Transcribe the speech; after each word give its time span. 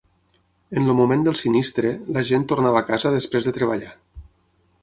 En 0.79 0.85
el 0.93 0.97
moment 0.99 1.25
del 1.27 1.37
sinistre, 1.43 1.93
l’agent 2.17 2.49
tornava 2.53 2.81
a 2.83 2.89
casa 2.91 3.15
després 3.19 3.51
de 3.51 3.57
treballar. 3.59 3.97